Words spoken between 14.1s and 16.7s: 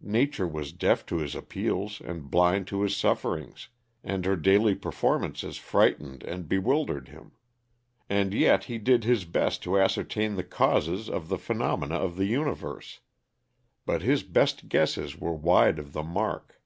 best guesses were wide of the mark.